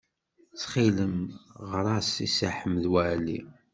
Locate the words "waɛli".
2.91-3.39